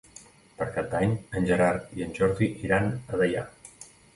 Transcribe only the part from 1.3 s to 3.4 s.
en Gerard i en Jordi iran a